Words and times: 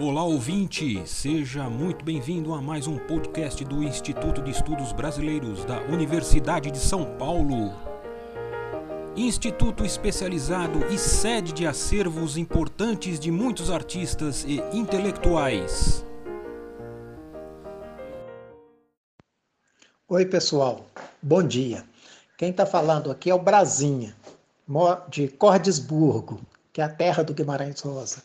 Olá 0.00 0.24
ouvinte, 0.24 1.06
seja 1.06 1.70
muito 1.70 2.04
bem-vindo 2.04 2.52
a 2.52 2.60
mais 2.60 2.88
um 2.88 2.98
podcast 2.98 3.64
do 3.64 3.80
Instituto 3.80 4.42
de 4.42 4.50
Estudos 4.50 4.92
Brasileiros 4.92 5.64
da 5.66 5.80
Universidade 5.82 6.68
de 6.72 6.80
São 6.80 7.16
Paulo. 7.16 7.72
Instituto 9.14 9.84
especializado 9.84 10.84
e 10.92 10.98
sede 10.98 11.52
de 11.52 11.64
acervos 11.64 12.36
importantes 12.36 13.20
de 13.20 13.30
muitos 13.30 13.70
artistas 13.70 14.42
e 14.42 14.56
intelectuais. 14.76 16.04
Oi, 20.08 20.26
pessoal, 20.26 20.84
bom 21.22 21.42
dia. 21.44 21.84
Quem 22.36 22.50
está 22.50 22.66
falando 22.66 23.12
aqui 23.12 23.30
é 23.30 23.34
o 23.34 23.38
Brasinha, 23.38 24.12
de 25.08 25.28
Cordesburgo, 25.28 26.40
que 26.72 26.80
é 26.80 26.84
a 26.84 26.88
terra 26.88 27.22
do 27.22 27.32
Guimarães 27.32 27.80
Rosa. 27.80 28.24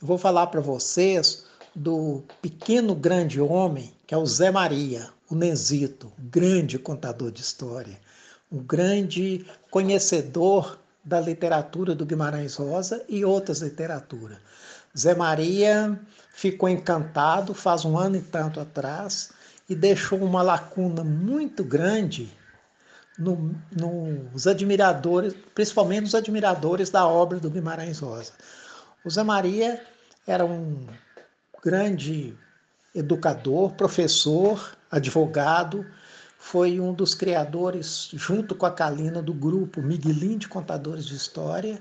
Eu 0.00 0.08
vou 0.08 0.18
falar 0.18 0.48
para 0.48 0.60
vocês 0.60 1.44
do 1.74 2.22
pequeno 2.42 2.94
grande 2.94 3.40
homem 3.40 3.94
que 4.06 4.14
é 4.14 4.18
o 4.18 4.26
Zé 4.26 4.50
Maria, 4.50 5.08
o 5.30 5.34
Nesito, 5.34 6.12
grande 6.18 6.78
contador 6.78 7.30
de 7.30 7.40
história, 7.40 7.98
um 8.52 8.58
grande 8.58 9.46
conhecedor 9.70 10.78
da 11.02 11.20
literatura 11.20 11.94
do 11.94 12.04
Guimarães 12.04 12.56
Rosa 12.56 13.04
e 13.08 13.24
outras 13.24 13.60
literaturas. 13.60 14.38
Zé 14.96 15.14
Maria 15.14 15.98
ficou 16.34 16.68
encantado 16.68 17.54
faz 17.54 17.84
um 17.84 17.96
ano 17.96 18.16
e 18.16 18.22
tanto 18.22 18.60
atrás 18.60 19.30
e 19.68 19.74
deixou 19.74 20.18
uma 20.18 20.42
lacuna 20.42 21.02
muito 21.02 21.64
grande 21.64 22.30
no, 23.18 23.54
nos 23.70 24.46
admiradores, 24.46 25.34
principalmente 25.54 26.02
nos 26.02 26.14
admiradores 26.14 26.90
da 26.90 27.06
obra 27.06 27.38
do 27.38 27.48
Guimarães 27.48 28.00
Rosa. 28.00 28.32
O 29.04 29.10
Zé 29.10 29.22
Maria 29.22 29.80
era 30.26 30.44
um 30.44 30.86
grande 31.62 32.36
educador, 32.94 33.72
professor, 33.72 34.76
advogado, 34.90 35.84
foi 36.38 36.78
um 36.78 36.92
dos 36.92 37.14
criadores, 37.14 38.10
junto 38.12 38.54
com 38.54 38.66
a 38.66 38.70
Calina, 38.70 39.22
do 39.22 39.32
grupo 39.32 39.80
Miguelim 39.80 40.36
de 40.36 40.46
Contadores 40.46 41.06
de 41.06 41.16
História. 41.16 41.80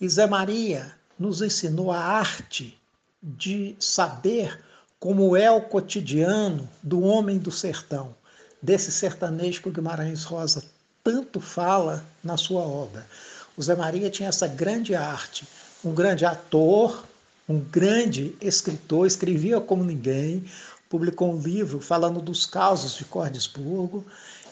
E 0.00 0.08
Zé 0.08 0.26
Maria 0.26 0.92
nos 1.18 1.42
ensinou 1.42 1.90
a 1.90 1.98
arte 1.98 2.80
de 3.20 3.74
saber 3.80 4.60
como 5.00 5.36
é 5.36 5.50
o 5.50 5.60
cotidiano 5.60 6.68
do 6.82 7.02
homem 7.02 7.38
do 7.38 7.50
sertão, 7.50 8.14
desse 8.62 8.92
sertanejo 8.92 9.62
que 9.62 9.68
o 9.68 9.72
Guimarães 9.72 10.24
Rosa 10.24 10.64
tanto 11.02 11.40
fala 11.40 12.04
na 12.22 12.36
sua 12.36 12.62
obra. 12.62 13.06
O 13.56 13.62
Zé 13.62 13.74
Maria 13.74 14.08
tinha 14.08 14.28
essa 14.28 14.46
grande 14.46 14.94
arte, 14.94 15.46
um 15.84 15.92
grande 15.92 16.24
ator, 16.24 17.04
um 17.48 17.60
grande 17.60 18.36
escritor, 18.40 19.06
escrevia 19.06 19.60
como 19.60 19.84
ninguém, 19.84 20.44
publicou 20.88 21.32
um 21.32 21.40
livro 21.40 21.80
falando 21.80 22.20
dos 22.20 22.46
causos 22.46 22.94
de 22.94 23.04
Cordesburgo, 23.04 24.04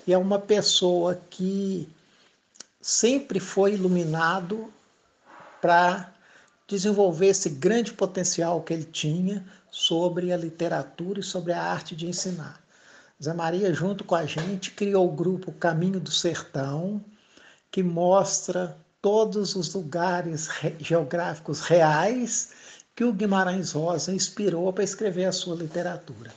e 0.06 0.12
é 0.12 0.18
uma 0.18 0.38
pessoa 0.38 1.20
que 1.30 1.88
sempre 2.80 3.38
foi 3.38 3.74
iluminado 3.74 4.72
para 5.60 6.12
desenvolver 6.66 7.28
esse 7.28 7.48
grande 7.48 7.92
potencial 7.92 8.62
que 8.62 8.72
ele 8.72 8.84
tinha 8.84 9.44
sobre 9.70 10.32
a 10.32 10.36
literatura 10.36 11.20
e 11.20 11.22
sobre 11.22 11.52
a 11.52 11.62
arte 11.62 11.94
de 11.94 12.06
ensinar. 12.06 12.60
Zé 13.22 13.32
Maria, 13.32 13.72
junto 13.72 14.02
com 14.02 14.16
a 14.16 14.26
gente, 14.26 14.72
criou 14.72 15.06
o 15.06 15.14
grupo 15.14 15.52
Caminho 15.52 16.00
do 16.00 16.10
Sertão, 16.10 17.02
que 17.70 17.82
mostra 17.82 18.76
todos 19.00 19.54
os 19.54 19.72
lugares 19.72 20.48
geográficos 20.78 21.60
reais 21.60 22.50
que 22.94 23.04
o 23.04 23.12
Guimarães 23.12 23.72
Rosa 23.72 24.12
inspirou 24.12 24.72
para 24.72 24.84
escrever 24.84 25.24
a 25.24 25.32
sua 25.32 25.56
literatura. 25.56 26.32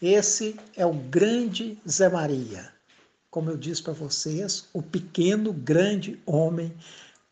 Esse 0.00 0.56
é 0.76 0.84
o 0.84 0.92
grande 0.92 1.78
Zé 1.88 2.08
Maria. 2.08 2.70
Como 3.30 3.50
eu 3.50 3.56
disse 3.56 3.82
para 3.82 3.92
vocês, 3.92 4.68
o 4.72 4.82
pequeno, 4.82 5.52
grande 5.52 6.20
homem 6.26 6.74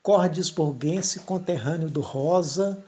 cordesburguense 0.03 1.21
conterrâneo 1.21 1.91
do 1.91 2.01
Rosa, 2.01 2.83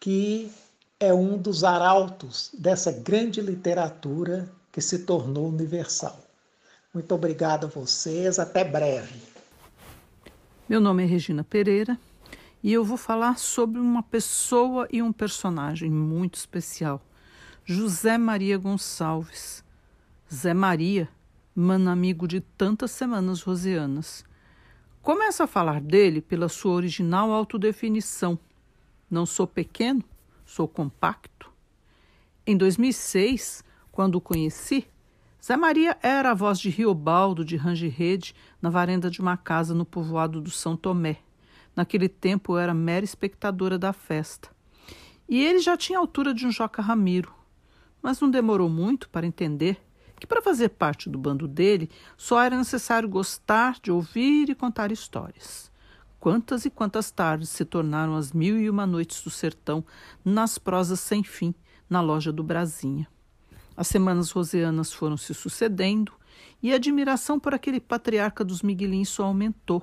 que 0.00 0.50
é 0.98 1.12
um 1.12 1.36
dos 1.36 1.62
arautos 1.62 2.50
dessa 2.58 2.90
grande 2.90 3.40
literatura 3.40 4.48
que 4.72 4.80
se 4.80 5.00
tornou 5.00 5.48
universal. 5.48 6.18
Muito 6.92 7.14
obrigado 7.14 7.66
a 7.66 7.68
vocês, 7.68 8.38
até 8.38 8.64
breve. 8.64 9.20
Meu 10.68 10.80
nome 10.80 11.04
é 11.04 11.06
Regina 11.06 11.44
Pereira 11.44 11.98
e 12.66 12.72
eu 12.72 12.84
vou 12.84 12.96
falar 12.96 13.38
sobre 13.38 13.78
uma 13.78 14.02
pessoa 14.02 14.88
e 14.90 15.00
um 15.00 15.12
personagem 15.12 15.88
muito 15.88 16.34
especial, 16.34 17.00
José 17.64 18.18
Maria 18.18 18.58
Gonçalves. 18.58 19.64
Zé 20.34 20.52
Maria, 20.52 21.08
mano 21.54 21.88
amigo 21.88 22.26
de 22.26 22.40
tantas 22.40 22.90
semanas 22.90 23.40
rosianas. 23.40 24.24
Começo 25.00 25.44
a 25.44 25.46
falar 25.46 25.80
dele 25.80 26.20
pela 26.20 26.48
sua 26.48 26.72
original 26.72 27.30
autodefinição. 27.30 28.36
Não 29.08 29.24
sou 29.24 29.46
pequeno, 29.46 30.02
sou 30.44 30.66
compacto. 30.66 31.48
Em 32.44 32.56
2006, 32.56 33.62
quando 33.92 34.16
o 34.16 34.20
conheci, 34.20 34.88
Zé 35.40 35.56
Maria 35.56 35.96
era 36.02 36.32
a 36.32 36.34
voz 36.34 36.58
de 36.58 36.68
Riobaldo 36.68 37.44
de 37.44 37.54
Range 37.54 37.86
Rede 37.86 38.34
na 38.60 38.70
varanda 38.70 39.08
de 39.08 39.20
uma 39.20 39.36
casa 39.36 39.72
no 39.72 39.84
povoado 39.84 40.40
do 40.40 40.50
São 40.50 40.76
Tomé. 40.76 41.18
Naquele 41.76 42.08
tempo 42.08 42.54
eu 42.54 42.58
era 42.58 42.72
mera 42.72 43.04
espectadora 43.04 43.78
da 43.78 43.92
festa. 43.92 44.48
E 45.28 45.44
ele 45.44 45.58
já 45.58 45.76
tinha 45.76 45.98
a 45.98 46.00
altura 46.00 46.32
de 46.32 46.46
um 46.46 46.50
Joca 46.50 46.80
Ramiro. 46.80 47.34
Mas 48.02 48.18
não 48.18 48.30
demorou 48.30 48.68
muito 48.68 49.10
para 49.10 49.26
entender 49.26 49.78
que 50.18 50.26
para 50.26 50.40
fazer 50.40 50.70
parte 50.70 51.10
do 51.10 51.18
bando 51.18 51.46
dele 51.46 51.90
só 52.16 52.40
era 52.40 52.56
necessário 52.56 53.08
gostar 53.08 53.78
de 53.82 53.90
ouvir 53.90 54.48
e 54.48 54.54
contar 54.54 54.90
histórias. 54.90 55.70
Quantas 56.18 56.64
e 56.64 56.70
quantas 56.70 57.10
tardes 57.10 57.50
se 57.50 57.64
tornaram 57.64 58.16
as 58.16 58.32
mil 58.32 58.58
e 58.58 58.70
uma 58.70 58.86
noites 58.86 59.22
do 59.22 59.28
sertão 59.30 59.84
nas 60.24 60.56
prosas 60.56 61.00
sem 61.00 61.22
fim 61.22 61.54
na 61.90 62.00
loja 62.00 62.32
do 62.32 62.42
Brasinha. 62.42 63.06
As 63.76 63.86
semanas 63.88 64.30
rosianas 64.30 64.92
foram 64.92 65.16
se 65.16 65.34
sucedendo 65.34 66.12
e 66.62 66.72
a 66.72 66.76
admiração 66.76 67.38
por 67.38 67.52
aquele 67.52 67.78
patriarca 67.78 68.42
dos 68.42 68.62
Miguelins 68.62 69.10
só 69.10 69.24
aumentou. 69.24 69.82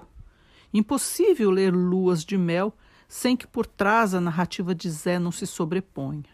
Impossível 0.73 1.51
ler 1.51 1.73
Luas 1.73 2.25
de 2.25 2.37
Mel 2.37 2.73
sem 3.07 3.37
que 3.37 3.45
por 3.45 3.67
trás 3.67 4.15
a 4.15 4.19
narrativa 4.19 4.73
de 4.73 4.89
Zé 4.89 5.19
não 5.19 5.31
se 5.31 5.45
sobreponha. 5.45 6.25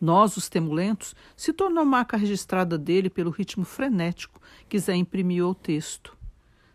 Nós, 0.00 0.36
os 0.36 0.48
temulentos, 0.48 1.14
se 1.36 1.52
tornou 1.52 1.84
marca 1.84 2.16
registrada 2.16 2.78
dele 2.78 3.10
pelo 3.10 3.30
ritmo 3.30 3.64
frenético 3.64 4.40
que 4.68 4.78
Zé 4.78 4.94
imprimiu 4.94 5.46
ao 5.46 5.54
texto. 5.54 6.16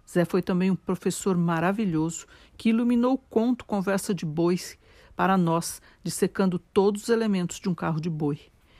Zé 0.07 0.23
foi 0.23 0.41
também 0.41 0.69
um 0.69 0.75
professor 0.75 1.35
maravilhoso 1.35 2.27
que 2.55 2.69
iluminou 2.69 3.13
o 3.13 3.17
conto 3.17 3.65
Conversa 3.65 4.13
de 4.13 4.25
Bois 4.25 4.77
para 5.15 5.37
nós, 5.37 5.81
dissecando 6.03 6.57
todos 6.57 7.03
os 7.03 7.09
elementos 7.09 7.59
de 7.59 7.69
um 7.69 7.75
carro 7.75 7.99
de 7.99 8.09
boi. 8.09 8.39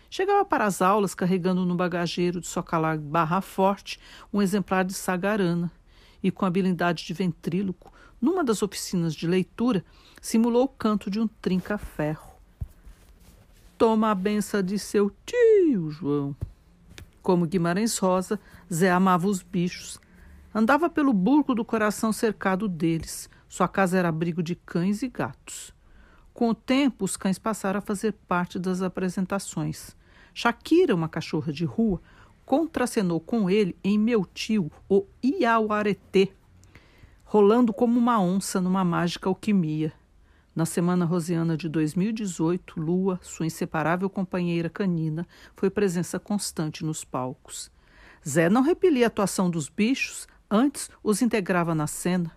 Chegava 0.09 0.45
para 0.45 0.65
as 0.65 0.81
aulas 0.81 1.13
carregando 1.13 1.65
no 1.65 1.75
bagageiro 1.75 2.41
de 2.41 2.47
socalar 2.47 2.97
barra 2.97 3.41
forte 3.41 3.99
um 4.33 4.41
exemplar 4.41 4.85
de 4.85 4.93
Sagarana 4.93 5.71
e, 6.23 6.31
com 6.31 6.45
habilidade 6.45 7.05
de 7.05 7.13
ventríloco, 7.13 7.91
numa 8.21 8.43
das 8.43 8.61
oficinas 8.61 9.13
de 9.13 9.27
leitura, 9.27 9.83
simulou 10.21 10.63
o 10.63 10.67
canto 10.67 11.09
de 11.09 11.19
um 11.19 11.27
trinca-ferro. 11.27 12.33
Toma 13.77 14.11
a 14.11 14.15
benção 14.15 14.61
de 14.61 14.77
seu 14.77 15.11
tio, 15.25 15.89
João. 15.89 16.35
Como 17.21 17.45
Guimarães 17.45 17.97
Rosa, 17.97 18.39
Zé 18.71 18.91
amava 18.91 19.27
os 19.27 19.41
bichos. 19.41 19.99
Andava 20.53 20.89
pelo 20.89 21.13
burgo 21.13 21.53
do 21.53 21.63
coração 21.63 22.11
cercado 22.11 22.67
deles. 22.67 23.29
Sua 23.47 23.67
casa 23.67 23.97
era 23.97 24.09
abrigo 24.09 24.43
de 24.43 24.55
cães 24.55 25.01
e 25.01 25.07
gatos. 25.07 25.73
Com 26.33 26.49
o 26.49 26.55
tempo, 26.55 27.05
os 27.05 27.17
cães 27.17 27.39
passaram 27.39 27.79
a 27.79 27.81
fazer 27.81 28.13
parte 28.27 28.57
das 28.57 28.81
apresentações. 28.81 29.95
Shakira, 30.33 30.95
uma 30.95 31.09
cachorra 31.09 31.51
de 31.51 31.65
rua, 31.65 32.01
contracenou 32.45 33.19
com 33.19 33.49
ele 33.49 33.75
em 33.83 33.99
Meu 33.99 34.25
Tio, 34.25 34.71
o 34.87 35.05
Iauaretê, 35.23 36.31
rolando 37.31 37.71
como 37.71 37.99
uma 37.99 38.19
onça 38.19 38.59
numa 38.59 38.83
mágica 38.83 39.29
alquimia. 39.29 39.93
Na 40.55 40.65
semana 40.65 41.05
rosiana 41.05 41.55
de 41.55 41.69
2018, 41.69 42.79
Lua, 42.79 43.19
sua 43.21 43.45
inseparável 43.45 44.09
companheira 44.09 44.67
canina, 44.67 45.27
foi 45.55 45.69
presença 45.69 46.19
constante 46.19 46.83
nos 46.83 47.05
palcos. 47.05 47.69
Zé 48.27 48.49
não 48.49 48.63
repelia 48.63 49.05
a 49.05 49.09
atuação 49.09 49.47
dos 49.47 49.69
bichos, 49.69 50.27
antes 50.49 50.89
os 51.03 51.21
integrava 51.21 51.75
na 51.75 51.85
cena. 51.85 52.35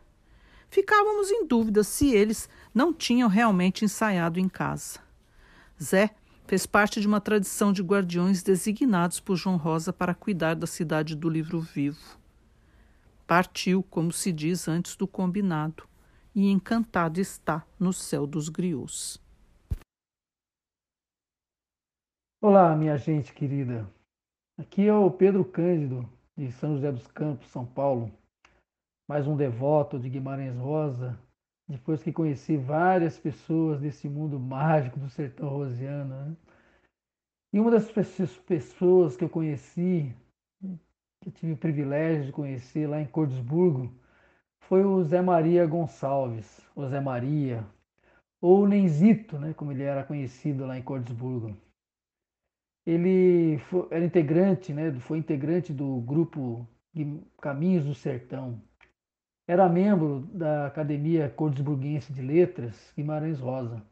Ficávamos 0.69 1.31
em 1.31 1.47
dúvida 1.47 1.83
se 1.83 2.15
eles 2.15 2.47
não 2.75 2.93
tinham 2.93 3.31
realmente 3.31 3.87
ensaiado 3.87 4.39
em 4.39 4.47
casa. 4.47 4.99
Zé 5.83 6.11
fez 6.47 6.67
parte 6.67 7.01
de 7.01 7.07
uma 7.07 7.19
tradição 7.19 7.73
de 7.73 7.83
guardiões 7.83 8.43
designados 8.43 9.21
por 9.21 9.37
João 9.37 9.57
Rosa 9.57 9.91
para 9.91 10.15
cuidar 10.15 10.53
da 10.53 10.67
cidade 10.67 11.17
do 11.17 11.31
livro 11.31 11.61
vivo. 11.61 12.22
Partiu, 13.35 13.83
como 13.83 14.13
se 14.13 14.31
diz 14.31 14.69
antes 14.69 14.95
do 14.95 15.09
combinado, 15.09 15.89
e 16.35 16.51
encantado 16.51 17.19
está 17.19 17.67
no 17.81 17.91
céu 17.91 18.27
dos 18.27 18.51
griots. 18.51 19.19
Olá, 22.43 22.77
minha 22.77 22.99
gente 22.99 23.33
querida. 23.33 23.91
Aqui 24.59 24.87
é 24.87 24.93
o 24.93 25.11
Pedro 25.11 25.47
Cândido, 25.47 26.07
de 26.37 26.53
São 26.53 26.75
José 26.75 26.93
dos 26.93 27.07
Campos, 27.07 27.49
São 27.49 27.65
Paulo. 27.65 28.13
Mais 29.09 29.27
um 29.27 29.35
devoto 29.35 29.99
de 29.99 30.11
Guimarães 30.11 30.55
Rosa, 30.59 31.19
depois 31.67 32.03
que 32.03 32.13
conheci 32.13 32.59
várias 32.59 33.19
pessoas 33.19 33.81
desse 33.81 34.11
mundo 34.11 34.39
mágico 34.39 35.01
do 35.01 35.09
sertão 35.09 35.49
rosiano. 35.49 36.15
Né? 36.15 36.37
E 37.55 37.59
uma 37.59 37.71
das 37.71 37.91
pessoas 37.91 39.17
que 39.17 39.25
eu 39.25 39.31
conheci, 39.31 40.15
que 41.23 41.29
eu 41.31 41.33
tive 41.33 41.53
o 41.53 41.57
privilégio 41.57 42.27
de 42.27 42.33
conhecer 42.33 42.87
lá 42.87 43.01
em 43.01 43.07
Cordesburgo, 43.07 43.91
foi 44.61 44.85
o 44.85 45.03
Zé 45.03 45.23
Maria 45.23 45.67
Gonçalves, 45.67 46.61
o 46.77 46.87
Zé 46.87 47.01
Maria, 47.01 47.65
ou 48.41 48.67
Nenzito, 48.69 49.39
né, 49.39 49.55
como 49.55 49.73
ele 49.73 49.83
era 49.83 50.05
conhecido 50.05 50.67
lá 50.67 50.77
em 50.77 50.83
Cordesburgo 50.83 51.57
ele 52.87 53.59
foi, 53.59 53.87
era 53.91 54.05
integrante, 54.05 54.73
né, 54.73 54.93
foi 55.01 55.19
integrante 55.19 55.73
do 55.73 56.01
grupo 56.01 56.67
Caminhos 57.41 57.85
do 57.87 57.95
Sertão. 57.95 58.61
Era 59.47 59.69
membro 59.69 60.21
da 60.33 60.67
Academia 60.67 61.29
Cordesburguense 61.29 62.13
de 62.13 62.23
Letras, 62.23 62.93
Guimarães 62.97 63.41
Rosa, 63.41 63.83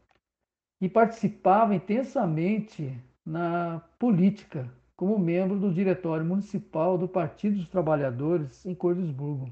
e 0.79 0.89
participava 0.89 1.75
intensamente 1.75 2.97
na 3.25 3.81
política, 3.99 4.71
como 5.01 5.17
membro 5.17 5.57
do 5.57 5.73
Diretório 5.73 6.23
Municipal 6.23 6.95
do 6.95 7.07
Partido 7.07 7.55
dos 7.55 7.67
Trabalhadores 7.67 8.63
em 8.67 8.75
Cordesburgo. 8.75 9.49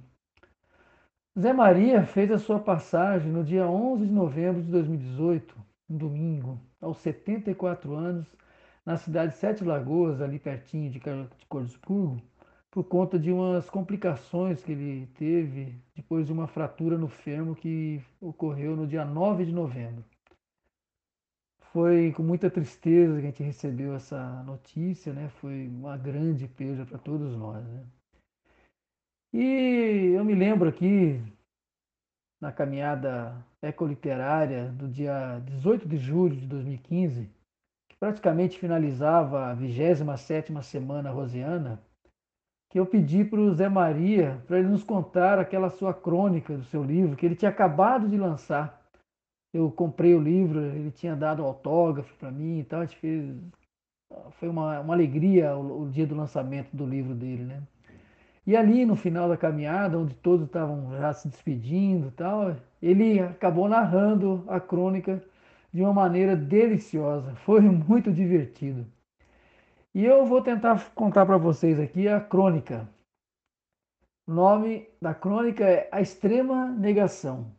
Zé 1.39 1.51
Maria 1.51 2.05
fez 2.05 2.29
a 2.29 2.37
sua 2.37 2.59
passagem 2.59 3.31
no 3.31 3.43
dia 3.43 3.67
11 3.67 4.05
de 4.05 4.11
novembro 4.11 4.61
de 4.61 4.69
2018, 4.69 5.55
um 5.89 5.97
domingo, 5.97 6.61
aos 6.79 6.99
74 6.99 7.95
anos, 7.95 8.27
na 8.85 8.95
cidade 8.95 9.31
de 9.31 9.39
Sete 9.39 9.63
Lagoas, 9.63 10.21
ali 10.21 10.37
pertinho 10.37 10.91
de 10.91 11.01
Cordesburgo, 11.47 12.21
por 12.69 12.83
conta 12.83 13.17
de 13.17 13.31
umas 13.31 13.67
complicações 13.71 14.63
que 14.63 14.73
ele 14.73 15.07
teve 15.15 15.73
depois 15.95 16.27
de 16.27 16.31
uma 16.31 16.45
fratura 16.45 16.95
no 16.95 17.07
fermo 17.07 17.55
que 17.55 17.99
ocorreu 18.21 18.75
no 18.75 18.85
dia 18.85 19.03
9 19.03 19.45
de 19.45 19.51
novembro. 19.51 20.05
Foi 21.71 22.11
com 22.13 22.23
muita 22.23 22.49
tristeza 22.49 23.13
que 23.13 23.27
a 23.27 23.29
gente 23.29 23.43
recebeu 23.43 23.93
essa 23.93 24.43
notícia, 24.43 25.13
né? 25.13 25.29
Foi 25.39 25.67
uma 25.67 25.97
grande 25.97 26.47
perda 26.47 26.85
para 26.85 26.97
todos 26.97 27.35
nós, 27.35 27.63
né? 27.67 27.85
E 29.31 30.13
eu 30.15 30.25
me 30.25 30.33
lembro 30.33 30.67
aqui 30.67 31.21
na 32.41 32.51
caminhada 32.51 33.35
ecoliterária 33.61 34.69
do 34.69 34.87
dia 34.87 35.39
18 35.45 35.87
de 35.87 35.97
julho 35.97 36.35
de 36.35 36.47
2015, 36.47 37.29
praticamente 37.99 38.57
finalizava 38.57 39.51
a 39.51 39.55
27ª 39.55 40.63
semana 40.63 41.11
rosiana, 41.11 41.83
que 42.69 42.79
eu 42.79 42.85
pedi 42.85 43.25
para 43.25 43.39
o 43.39 43.53
Zé 43.53 43.67
Maria 43.67 44.41
para 44.47 44.59
ele 44.59 44.69
nos 44.69 44.83
contar 44.83 45.37
aquela 45.37 45.69
sua 45.69 45.93
crônica 45.93 46.55
do 46.55 46.63
seu 46.63 46.83
livro, 46.83 47.15
que 47.15 47.25
ele 47.25 47.35
tinha 47.35 47.49
acabado 47.49 48.07
de 48.07 48.17
lançar. 48.17 48.78
Eu 49.53 49.71
comprei 49.71 50.13
o 50.13 50.21
livro, 50.21 50.59
ele 50.59 50.91
tinha 50.91 51.15
dado 51.15 51.43
autógrafo 51.43 52.13
para 52.15 52.31
mim 52.31 52.59
e 52.59 52.63
tal, 52.63 52.81
a 52.81 52.85
gente 52.85 52.97
fez... 52.97 53.35
Foi 54.39 54.49
uma, 54.49 54.79
uma 54.79 54.93
alegria 54.93 55.55
o, 55.55 55.83
o 55.83 55.89
dia 55.89 56.05
do 56.05 56.15
lançamento 56.15 56.75
do 56.75 56.85
livro 56.85 57.13
dele, 57.13 57.43
né? 57.43 57.61
E 58.45 58.55
ali 58.57 58.85
no 58.85 58.95
final 58.95 59.29
da 59.29 59.37
caminhada, 59.37 59.97
onde 59.99 60.15
todos 60.15 60.47
estavam 60.47 60.97
já 60.97 61.13
se 61.13 61.27
despedindo 61.27 62.11
tal, 62.11 62.55
ele 62.81 63.19
acabou 63.19 63.69
narrando 63.69 64.43
a 64.47 64.59
crônica 64.59 65.23
de 65.71 65.81
uma 65.81 65.93
maneira 65.93 66.35
deliciosa. 66.35 67.35
Foi 67.35 67.61
muito 67.69 68.11
divertido. 68.11 68.87
E 69.93 70.05
eu 70.05 70.25
vou 70.25 70.41
tentar 70.41 70.91
contar 70.95 71.25
para 71.25 71.37
vocês 71.37 71.79
aqui 71.79 72.07
a 72.07 72.19
crônica. 72.19 72.89
O 74.27 74.33
nome 74.33 74.87
da 75.01 75.13
crônica 75.13 75.63
é 75.63 75.89
A 75.91 76.01
Extrema 76.01 76.69
Negação. 76.69 77.51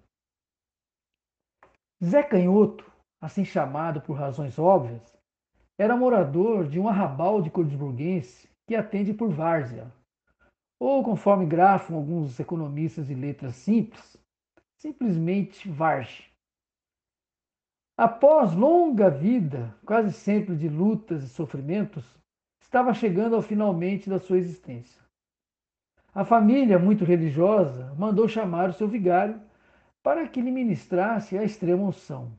Zé 2.02 2.23
Canhoto, 2.23 2.91
assim 3.20 3.44
chamado 3.44 4.00
por 4.00 4.14
razões 4.14 4.58
óbvias, 4.58 5.14
era 5.79 5.94
morador 5.94 6.67
de 6.67 6.81
um 6.81 6.88
arrabal 6.88 7.43
de 7.43 7.50
cordesburguense 7.50 8.49
que 8.67 8.75
atende 8.75 9.12
por 9.12 9.31
várzea, 9.31 9.93
ou 10.81 11.05
conforme 11.05 11.44
grafam 11.44 11.97
alguns 11.97 12.41
economistas 12.41 13.08
de 13.08 13.14
letras 13.14 13.56
simples, 13.56 14.17
simplesmente 14.79 15.69
varge. 15.69 16.31
Após 17.99 18.55
longa 18.55 19.11
vida, 19.11 19.76
quase 19.85 20.11
sempre 20.11 20.56
de 20.56 20.70
lutas 20.70 21.23
e 21.23 21.29
sofrimentos, 21.29 22.19
estava 22.62 22.94
chegando 22.94 23.37
ao 23.37 23.43
finalmente 23.43 24.08
da 24.08 24.19
sua 24.19 24.38
existência. 24.38 25.03
A 26.14 26.25
família, 26.25 26.79
muito 26.79 27.05
religiosa, 27.05 27.94
mandou 27.99 28.26
chamar 28.26 28.70
o 28.70 28.73
seu 28.73 28.88
vigário 28.88 29.38
para 30.02 30.29
que 30.29 30.41
lhe 30.41 30.50
ministrasse 30.50 31.37
a 31.37 31.44
extrema 31.44 31.85
unção. 31.85 32.32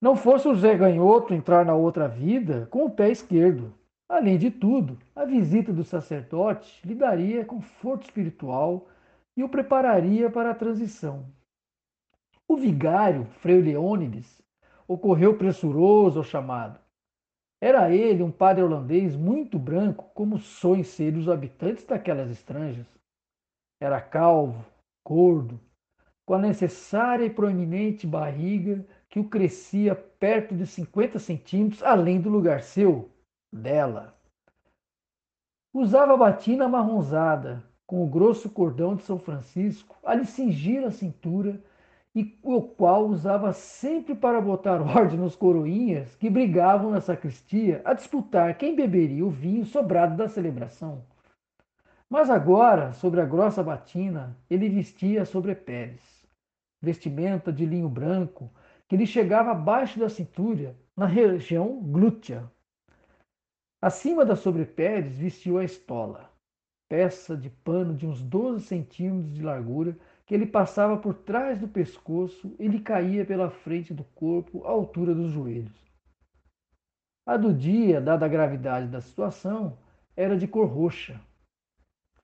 Não 0.00 0.16
fosse 0.16 0.48
o 0.48 0.54
Zé 0.54 0.76
Ganhoto 0.76 1.32
entrar 1.32 1.64
na 1.64 1.74
outra 1.74 2.08
vida 2.08 2.66
com 2.70 2.84
o 2.84 2.90
pé 2.90 3.10
esquerdo. 3.10 3.72
Além 4.08 4.36
de 4.36 4.50
tudo, 4.50 4.98
a 5.14 5.24
visita 5.24 5.72
do 5.72 5.84
sacerdote 5.84 6.86
lhe 6.86 6.94
daria 6.94 7.44
conforto 7.44 8.02
espiritual 8.02 8.88
e 9.36 9.42
o 9.42 9.48
prepararia 9.48 10.28
para 10.28 10.50
a 10.50 10.54
transição. 10.54 11.26
O 12.46 12.56
vigário, 12.56 13.24
Frei 13.40 13.62
Leônides, 13.62 14.42
ocorreu 14.86 15.38
pressuroso 15.38 16.18
ao 16.18 16.24
chamado. 16.24 16.78
Era 17.60 17.94
ele 17.94 18.22
um 18.24 18.30
padre 18.30 18.64
holandês 18.64 19.14
muito 19.14 19.58
branco, 19.58 20.10
como 20.14 20.36
soem 20.36 20.82
ser 20.82 21.16
os 21.16 21.28
habitantes 21.28 21.84
daquelas 21.84 22.28
estranjas. 22.28 22.86
Era 23.80 24.00
calvo, 24.00 24.64
gordo, 25.06 25.60
com 26.32 26.36
a 26.36 26.38
necessária 26.38 27.26
e 27.26 27.30
proeminente 27.30 28.06
barriga 28.06 28.82
que 29.10 29.20
o 29.20 29.28
crescia 29.28 29.94
perto 29.94 30.54
de 30.54 30.66
50 30.66 31.18
centímetros 31.18 31.82
além 31.82 32.22
do 32.22 32.30
lugar 32.30 32.62
seu, 32.62 33.10
dela. 33.52 34.16
Usava 35.74 36.16
batina 36.16 36.64
amarronzada, 36.64 37.62
com 37.86 38.02
o 38.02 38.06
grosso 38.06 38.48
cordão 38.48 38.96
de 38.96 39.02
São 39.02 39.18
Francisco 39.18 39.94
a 40.02 40.14
lhe 40.14 40.24
cingir 40.24 40.82
a 40.86 40.90
cintura 40.90 41.62
e 42.14 42.38
o 42.42 42.62
qual 42.62 43.08
usava 43.08 43.52
sempre 43.52 44.14
para 44.14 44.40
botar 44.40 44.80
ordem 44.96 45.18
nos 45.18 45.36
coroinhas 45.36 46.16
que 46.16 46.30
brigavam 46.30 46.92
na 46.92 47.02
sacristia 47.02 47.82
a 47.84 47.92
disputar 47.92 48.56
quem 48.56 48.74
beberia 48.74 49.26
o 49.26 49.28
vinho 49.28 49.66
sobrado 49.66 50.16
da 50.16 50.30
celebração. 50.30 51.04
Mas 52.08 52.30
agora, 52.30 52.94
sobre 52.94 53.20
a 53.20 53.26
grossa 53.26 53.62
batina, 53.62 54.34
ele 54.48 54.70
vestia 54.70 55.26
sobrepéres, 55.26 56.21
vestimenta 56.82 57.52
de 57.52 57.64
linho 57.64 57.88
branco 57.88 58.52
que 58.88 58.96
lhe 58.96 59.06
chegava 59.06 59.52
abaixo 59.52 59.98
da 59.98 60.08
cintura, 60.08 60.76
na 60.96 61.06
região 61.06 61.80
glútea. 61.80 62.50
Acima 63.80 64.24
das 64.24 64.40
sobrepéres 64.40 65.16
vestiu 65.16 65.58
a 65.58 65.64
estola, 65.64 66.30
peça 66.88 67.36
de 67.36 67.48
pano 67.48 67.94
de 67.94 68.06
uns 68.06 68.22
12 68.22 68.66
centímetros 68.66 69.32
de 69.32 69.42
largura 69.42 69.96
que 70.26 70.34
ele 70.34 70.46
passava 70.46 70.96
por 70.96 71.14
trás 71.14 71.58
do 71.58 71.66
pescoço 71.66 72.54
e 72.58 72.68
lhe 72.68 72.80
caía 72.80 73.24
pela 73.24 73.50
frente 73.50 73.94
do 73.94 74.04
corpo 74.04 74.64
à 74.66 74.70
altura 74.70 75.14
dos 75.14 75.30
joelhos. 75.30 75.80
A 77.26 77.36
do 77.36 77.54
dia, 77.54 78.00
dada 78.00 78.26
a 78.26 78.28
gravidade 78.28 78.88
da 78.88 79.00
situação, 79.00 79.78
era 80.16 80.36
de 80.36 80.46
cor 80.46 80.66
roxa. 80.66 81.20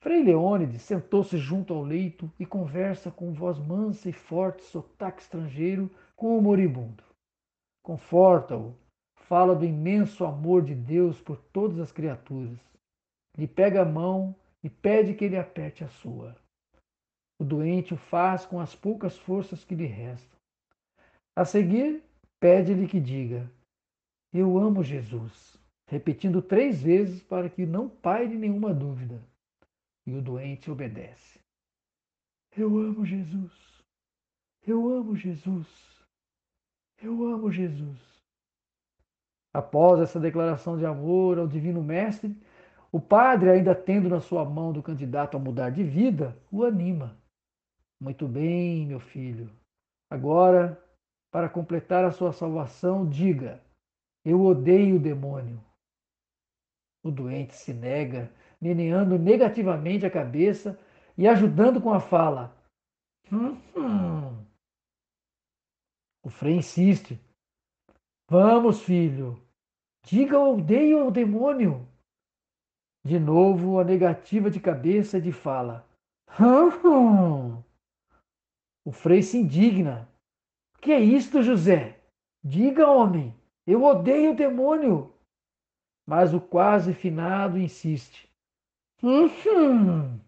Frei 0.09 0.25
Leônides 0.25 0.81
sentou-se 0.81 1.37
junto 1.37 1.75
ao 1.75 1.83
leito 1.83 2.33
e 2.41 2.47
conversa 2.47 3.11
com 3.11 3.35
voz 3.35 3.59
mansa 3.59 4.09
e 4.09 4.13
forte, 4.15 4.65
sotaque 4.65 5.21
estrangeiro, 5.21 5.91
com 6.17 6.39
o 6.39 6.41
moribundo. 6.41 7.05
Conforta-o, 7.83 8.75
fala 9.15 9.55
do 9.55 9.67
imenso 9.67 10.25
amor 10.25 10.63
de 10.65 10.75
Deus 10.75 11.21
por 11.21 11.37
todas 11.53 11.79
as 11.79 11.93
criaturas. 11.93 12.59
Lhe 13.37 13.47
pega 13.47 13.83
a 13.83 13.85
mão 13.85 14.35
e 14.65 14.71
pede 14.71 15.13
que 15.13 15.27
ele 15.27 15.37
aperte 15.37 15.85
a 15.85 15.89
sua. 15.89 16.35
O 17.39 17.45
doente 17.45 17.93
o 17.93 17.99
faz 17.99 18.47
com 18.47 18.59
as 18.59 18.75
poucas 18.75 19.19
forças 19.19 19.63
que 19.63 19.75
lhe 19.75 19.85
restam. 19.85 20.39
A 21.37 21.45
seguir, 21.45 22.03
pede-lhe 22.41 22.89
que 22.89 22.99
diga: 22.99 23.53
Eu 24.33 24.57
amo 24.57 24.83
Jesus, 24.83 25.61
repetindo 25.87 26.41
três 26.41 26.81
vezes 26.81 27.23
para 27.23 27.51
que 27.51 27.67
não 27.67 27.91
paire 27.91 28.39
nenhuma 28.39 28.73
dúvida. 28.73 29.21
E 30.09 30.15
o 30.15 30.23
doente 30.23 30.71
obedece. 30.71 31.39
Eu 32.57 32.79
amo 32.79 33.05
Jesus. 33.05 33.53
Eu 34.67 34.89
amo 34.89 35.15
Jesus. 35.15 35.69
Eu 36.97 37.25
amo 37.25 37.53
Jesus. 37.53 38.01
Após 39.53 40.01
essa 40.01 40.19
declaração 40.19 40.79
de 40.79 40.87
amor 40.87 41.39
ao 41.39 41.47
Divino 41.47 41.85
Mestre, 41.85 42.35
o 42.91 42.99
padre, 42.99 43.51
ainda 43.51 43.75
tendo 43.75 44.09
na 44.09 44.19
sua 44.19 44.47
mão 44.47 44.73
do 44.73 44.83
candidato 44.83 45.37
a 45.37 45.41
mudar 45.41 45.69
de 45.69 45.85
vida, 45.85 46.35
o 46.51 46.65
anima 46.65 47.15
muito 48.01 48.27
bem, 48.27 48.87
meu 48.87 49.01
filho. 49.01 49.51
Agora, 50.09 50.83
para 51.31 51.51
completar 51.51 52.03
a 52.07 52.13
sua 52.13 52.33
salvação, 52.33 53.07
diga: 53.07 53.61
Eu 54.25 54.41
odeio 54.41 54.97
o 54.97 55.01
demônio. 55.01 55.63
O 57.03 57.11
doente 57.11 57.55
se 57.55 57.75
nega, 57.75 58.33
meneando 58.61 59.19
negativamente 59.19 60.05
a 60.05 60.11
cabeça 60.11 60.79
e 61.17 61.27
ajudando 61.27 61.81
com 61.81 61.93
a 61.93 62.01
fala. 62.01 62.57
Hum, 63.33 63.57
hum. 63.77 64.45
O 66.25 66.31
Frei 66.31 66.57
insiste. 66.57 67.21
Vamos, 68.29 68.83
filho. 68.83 69.41
Diga 70.05 70.39
odeio 70.39 71.07
o 71.07 71.11
demônio. 71.11 71.87
De 73.05 73.19
novo 73.19 73.79
a 73.79 73.85
negativa 73.85 74.51
de 74.51 74.61
cabeça 74.61 75.19
e 75.19 75.23
de 75.23 75.33
fala. 75.33 75.87
Hum, 76.39 76.69
hum. 76.85 77.63
O 78.85 78.93
Frei 78.93 79.23
se 79.23 79.39
indigna. 79.39 80.09
Que 80.81 80.93
é 80.93 81.01
isto, 81.01 81.43
José? 81.43 82.01
Diga, 82.43 82.91
homem. 82.91 83.35
Eu 83.67 83.83
odeio 83.83 84.33
o 84.33 84.37
demônio. 84.37 85.13
Mas 86.07 86.33
o 86.33 86.41
quase 86.41 86.95
finado 86.95 87.59
insiste. 87.59 88.28
Hum, 89.03 90.19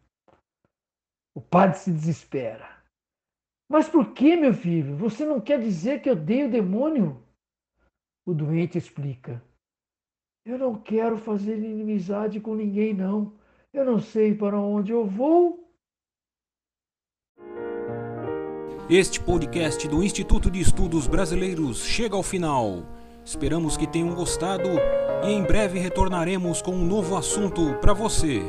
o 1.35 1.41
padre 1.41 1.79
se 1.79 1.91
desespera. 1.91 2.69
Mas 3.69 3.89
por 3.89 4.13
que, 4.13 4.37
meu 4.37 4.55
filho? 4.55 4.97
Você 4.97 5.25
não 5.25 5.41
quer 5.41 5.61
dizer 5.61 6.03
que 6.03 6.11
odeio 6.11 6.49
o 6.49 6.51
demônio? 6.51 7.23
O 8.27 8.35
doente 8.35 8.79
explica. 8.79 9.43
Eu 10.45 10.59
não 10.59 10.75
quero 10.81 11.19
fazer 11.19 11.57
inimizade 11.57 12.41
com 12.41 12.55
ninguém, 12.55 12.95
não. 12.95 13.33
Eu 13.73 13.85
não 13.85 14.01
sei 14.01 14.35
para 14.35 14.59
onde 14.59 14.93
eu 14.93 15.05
vou. 15.05 15.69
Este 18.89 19.23
podcast 19.23 19.87
do 19.87 20.03
Instituto 20.03 20.51
de 20.51 20.61
Estudos 20.61 21.07
Brasileiros 21.07 21.85
chega 21.85 22.17
ao 22.17 22.23
final. 22.25 22.85
Esperamos 23.25 23.77
que 23.77 23.87
tenham 23.87 24.15
gostado 24.15 24.69
em 25.23 25.43
breve 25.43 25.79
retornaremos 25.79 26.63
com 26.63 26.73
um 26.73 26.85
novo 26.85 27.17
assunto 27.17 27.75
para 27.81 27.93
você. 27.93 28.43